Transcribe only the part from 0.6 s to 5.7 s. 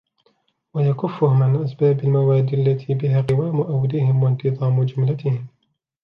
وَيَكُفُّهُمْ عَنْ أَسْبَابِ الْمَوَادِّ الَّتِي بِهَا قِوَامُ أَوَدِهِمْ وَانْتِظَامُ جُمْلَتِهِمْ